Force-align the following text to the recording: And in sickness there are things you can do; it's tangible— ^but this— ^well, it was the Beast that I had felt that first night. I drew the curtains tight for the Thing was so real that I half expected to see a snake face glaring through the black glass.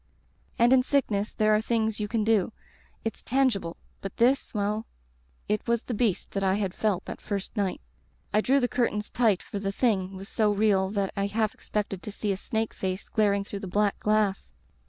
And 0.57 0.73
in 0.73 0.81
sickness 0.81 1.31
there 1.31 1.53
are 1.53 1.61
things 1.61 1.99
you 1.99 2.07
can 2.07 2.23
do; 2.23 2.53
it's 3.05 3.21
tangible— 3.21 3.77
^but 4.01 4.09
this— 4.15 4.51
^well, 4.55 4.85
it 5.47 5.67
was 5.67 5.83
the 5.83 5.93
Beast 5.93 6.31
that 6.31 6.43
I 6.43 6.55
had 6.55 6.73
felt 6.73 7.05
that 7.05 7.21
first 7.21 7.55
night. 7.55 7.81
I 8.33 8.41
drew 8.41 8.59
the 8.59 8.67
curtains 8.67 9.11
tight 9.11 9.43
for 9.43 9.59
the 9.59 9.71
Thing 9.71 10.15
was 10.17 10.27
so 10.27 10.51
real 10.51 10.89
that 10.89 11.13
I 11.15 11.27
half 11.27 11.53
expected 11.53 12.01
to 12.01 12.11
see 12.11 12.31
a 12.31 12.37
snake 12.37 12.73
face 12.73 13.09
glaring 13.09 13.43
through 13.43 13.59
the 13.59 13.67
black 13.67 13.99
glass. 13.99 14.49